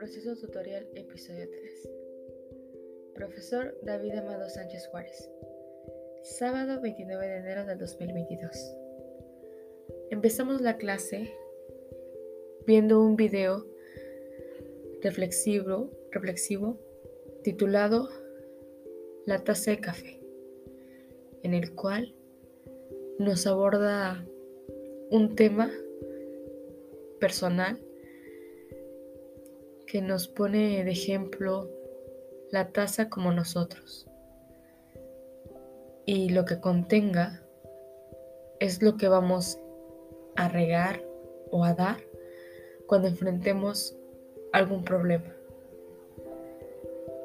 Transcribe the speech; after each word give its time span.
proceso 0.00 0.34
tutorial, 0.34 0.88
episodio 0.94 1.46
3. 1.46 1.90
Profesor 3.14 3.76
David 3.82 4.14
Amado 4.14 4.48
Sánchez 4.48 4.88
Juárez. 4.88 5.30
Sábado 6.22 6.80
29 6.80 7.28
de 7.28 7.36
enero 7.36 7.66
del 7.66 7.76
2022. 7.76 8.50
Empezamos 10.10 10.62
la 10.62 10.78
clase 10.78 11.30
viendo 12.66 12.98
un 13.02 13.16
video 13.16 13.66
reflexivo, 15.02 15.90
reflexivo 16.12 16.80
titulado 17.44 18.08
La 19.26 19.44
taza 19.44 19.72
de 19.72 19.80
café, 19.80 20.18
en 21.42 21.52
el 21.52 21.74
cual 21.74 22.14
nos 23.18 23.46
aborda 23.46 24.26
un 25.10 25.36
tema 25.36 25.70
personal 27.18 27.78
que 29.90 30.00
nos 30.00 30.28
pone 30.28 30.84
de 30.84 30.90
ejemplo 30.92 31.68
la 32.52 32.70
taza 32.70 33.08
como 33.08 33.32
nosotros. 33.32 34.06
Y 36.06 36.28
lo 36.28 36.44
que 36.44 36.60
contenga 36.60 37.42
es 38.60 38.82
lo 38.82 38.96
que 38.96 39.08
vamos 39.08 39.58
a 40.36 40.48
regar 40.48 41.02
o 41.50 41.64
a 41.64 41.74
dar 41.74 41.96
cuando 42.86 43.08
enfrentemos 43.08 43.96
algún 44.52 44.84
problema. 44.84 45.34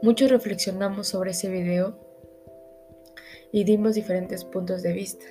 Muchos 0.00 0.30
reflexionamos 0.30 1.08
sobre 1.08 1.32
ese 1.32 1.48
video 1.48 1.98
y 3.50 3.64
dimos 3.64 3.96
diferentes 3.96 4.44
puntos 4.44 4.84
de 4.84 4.92
vista 4.92 5.26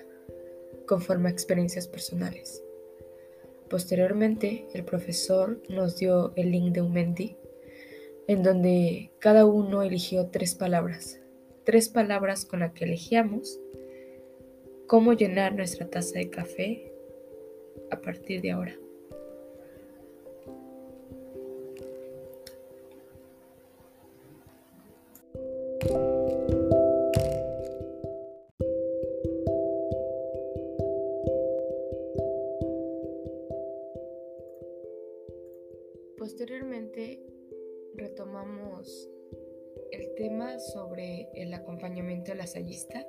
conforme 0.85 1.29
a 1.29 1.31
experiencias 1.31 1.87
personales. 1.87 2.61
Posteriormente, 3.71 4.67
el 4.73 4.83
profesor 4.83 5.63
nos 5.69 5.95
dio 5.95 6.33
el 6.35 6.51
link 6.51 6.73
de 6.73 6.81
un 6.81 6.91
Menti, 6.91 7.37
en 8.27 8.43
donde 8.43 9.13
cada 9.19 9.45
uno 9.45 9.81
eligió 9.81 10.27
tres 10.27 10.55
palabras, 10.55 11.21
tres 11.63 11.87
palabras 11.87 12.43
con 12.43 12.59
las 12.59 12.73
que 12.73 12.83
elegíamos 12.83 13.61
cómo 14.87 15.13
llenar 15.13 15.55
nuestra 15.55 15.89
taza 15.89 16.19
de 16.19 16.29
café 16.29 16.93
a 17.89 18.01
partir 18.01 18.41
de 18.41 18.51
ahora. 18.51 18.75
Posteriormente 36.21 37.19
retomamos 37.95 39.09
el 39.89 40.13
tema 40.13 40.59
sobre 40.59 41.29
el 41.33 41.51
acompañamiento 41.51 42.29
la 42.35 42.43
lasallista, 42.43 43.07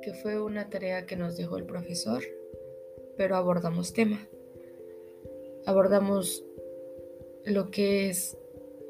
que 0.00 0.14
fue 0.14 0.40
una 0.40 0.70
tarea 0.70 1.04
que 1.04 1.14
nos 1.14 1.36
dejó 1.36 1.58
el 1.58 1.66
profesor, 1.66 2.22
pero 3.18 3.36
abordamos 3.36 3.92
tema. 3.92 4.26
Abordamos 5.66 6.42
lo 7.44 7.70
que 7.70 8.08
es 8.08 8.38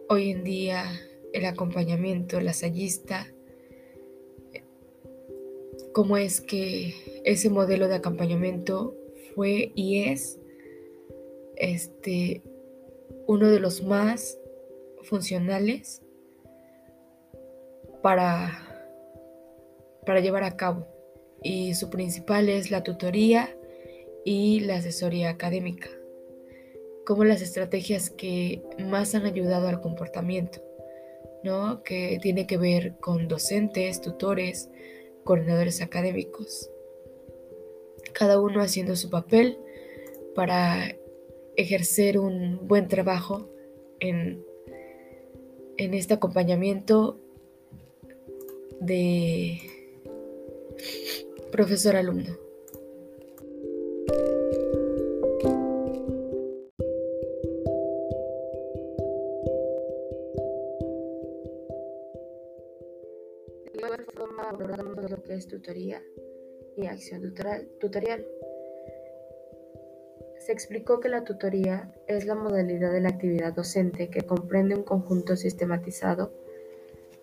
hoy 0.09 0.31
en 0.31 0.45
día 0.45 0.85
el 1.33 1.47
acompañamiento 1.47 2.41
lasallista, 2.41 3.27
cómo 5.93 6.17
es 6.17 6.41
que 6.41 6.95
ese 7.25 7.51
modelo 7.51 7.89
de 7.89 7.97
acompañamiento 7.97 8.97
fue 9.35 9.73
y 9.75 10.05
es 10.05 10.39
este, 11.57 12.43
uno 13.27 13.49
de 13.49 13.61
los 13.61 13.83
más 13.83 14.39
funcionales 15.03 16.03
para, 18.03 18.51
para 20.05 20.21
llevar 20.21 20.45
a 20.45 20.57
cabo. 20.57 20.87
Y 21.43 21.75
su 21.75 21.91
principal 21.91 22.49
es 22.49 22.71
la 22.71 22.83
tutoría 22.83 23.57
y 24.25 24.61
la 24.61 24.77
asesoría 24.77 25.31
académica, 25.31 25.89
como 27.05 27.25
las 27.25 27.43
estrategias 27.43 28.11
que 28.11 28.63
más 28.79 29.15
han 29.15 29.25
ayudado 29.25 29.69
al 29.69 29.81
comportamiento, 29.81 30.61
¿no? 31.45 31.83
que 31.83 32.19
tiene 32.21 32.47
que 32.47 32.57
ver 32.57 32.97
con 32.99 33.29
docentes, 33.29 34.01
tutores, 34.01 34.69
coordinadores 35.23 35.81
académicos, 35.81 36.71
cada 38.13 38.41
uno 38.41 38.63
haciendo 38.63 38.97
su 38.97 39.11
papel 39.11 39.59
para 40.35 40.97
ejercer 41.57 42.19
un 42.19 42.67
buen 42.69 42.89
trabajo 42.89 43.49
en, 44.01 44.45
en 45.77 45.95
este 45.95 46.15
acompañamiento 46.15 47.19
de 48.81 49.59
profesor-alumno. 51.51 52.37
De 63.65 63.83
igual 63.83 64.05
forma 64.15 64.51
abordamos 64.51 65.11
lo 65.11 65.23
que 65.23 65.35
es 65.35 65.49
tutoría 65.49 66.03
y 66.77 66.87
acción 66.87 67.35
tutorial. 67.81 68.27
Se 70.47 70.53
explicó 70.53 71.01
que 71.01 71.09
la 71.09 71.25
tutoría 71.25 71.93
es 72.07 72.25
la 72.25 72.37
modalidad 72.37 72.93
de 72.93 73.01
la 73.01 73.09
actividad 73.09 73.53
docente 73.53 74.11
que 74.11 74.23
comprende 74.23 74.77
un 74.77 74.85
conjunto 74.85 75.35
sistematizado 75.35 76.33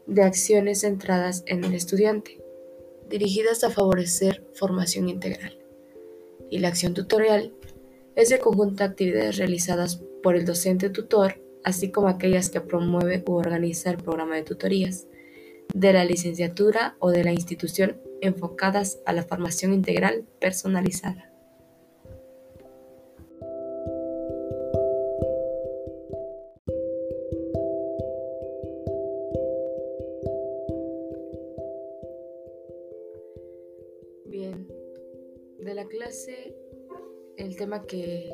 de 0.08 0.24
acciones 0.24 0.82
centradas 0.82 1.44
en 1.46 1.64
el 1.64 1.74
estudiante, 1.74 2.44
dirigidas 3.10 3.64
a 3.64 3.70
favorecer 3.70 4.46
formación 4.56 5.08
integral. 5.08 5.58
Y 6.50 6.60
la 6.60 6.68
acción 6.68 6.94
tutorial 6.94 7.54
es 8.18 8.30
el 8.34 8.40
conjunto 8.40 8.84
de 8.84 8.90
actividades 8.90 9.38
realizadas 9.38 10.04
por 10.22 10.36
el 10.36 10.44
docente 10.44 10.90
tutor, 10.90 11.42
así 11.64 11.92
como 11.92 12.10
aquellas 12.10 12.50
que 12.50 12.60
promueve 12.60 13.24
u 13.26 13.36
organiza 13.36 13.90
el 13.90 14.04
programa 14.04 14.36
de 14.36 14.44
tutorías 14.44 15.08
de 15.74 15.94
la 15.94 16.04
licenciatura 16.04 16.98
o 17.00 17.10
de 17.10 17.24
la 17.24 17.32
institución 17.32 18.02
enfocadas 18.20 19.00
a 19.06 19.14
la 19.14 19.24
formación 19.24 19.74
integral 19.74 20.26
personalizada. 20.42 21.33
De 35.64 35.74
la 35.74 35.86
clase 35.86 36.56
el 37.38 37.56
tema 37.56 37.86
que 37.86 38.30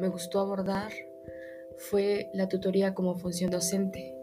me 0.00 0.08
gustó 0.08 0.40
abordar 0.40 0.92
fue 1.78 2.28
la 2.34 2.48
tutoría 2.48 2.94
como 2.94 3.16
función 3.16 3.50
docente, 3.50 4.14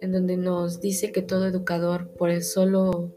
en 0.00 0.12
donde 0.12 0.36
nos 0.36 0.80
dice 0.80 1.12
que 1.12 1.22
todo 1.22 1.46
educador, 1.46 2.08
por 2.10 2.30
el 2.30 2.42
solo, 2.42 3.12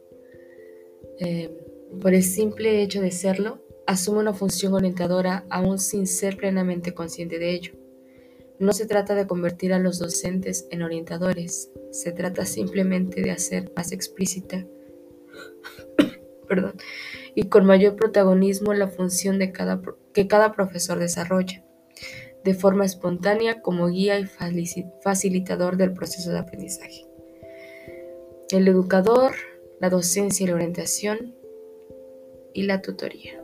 eh, 1.19 1.57
por 2.01 2.13
el 2.13 2.23
simple 2.23 2.81
hecho 2.81 3.01
de 3.01 3.11
serlo, 3.11 3.63
asume 3.87 4.19
una 4.19 4.33
función 4.33 4.73
orientadora 4.73 5.45
aún 5.49 5.79
sin 5.79 6.07
ser 6.07 6.37
plenamente 6.37 6.93
consciente 6.93 7.39
de 7.39 7.51
ello. 7.53 7.73
No 8.59 8.73
se 8.73 8.85
trata 8.85 9.15
de 9.15 9.27
convertir 9.27 9.73
a 9.73 9.79
los 9.79 9.99
docentes 9.99 10.67
en 10.69 10.81
orientadores, 10.81 11.71
se 11.91 12.11
trata 12.11 12.45
simplemente 12.45 13.21
de 13.21 13.31
hacer 13.31 13.71
más 13.75 13.91
explícita 13.91 14.67
perdón, 16.47 16.73
y 17.39 17.43
con 17.43 17.65
mayor 17.65 17.95
protagonismo 17.95 18.73
la 18.73 18.89
función 18.89 19.39
que 19.39 20.27
cada 20.27 20.51
profesor 20.51 20.99
desarrolla, 20.99 21.63
de 22.43 22.53
forma 22.53 22.83
espontánea 22.83 23.61
como 23.61 23.87
guía 23.87 24.19
y 24.19 24.25
facilitador 25.01 25.77
del 25.77 25.93
proceso 25.93 26.31
de 26.31 26.39
aprendizaje. 26.39 27.05
El 28.51 28.67
educador, 28.67 29.31
la 29.79 29.89
docencia 29.89 30.43
y 30.43 30.47
la 30.47 30.55
orientación 30.55 31.33
y 32.53 32.63
la 32.63 32.81
tutoría. 32.81 33.41